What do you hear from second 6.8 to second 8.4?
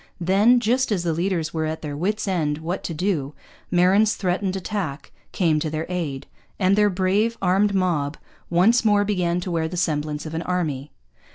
brave armed mob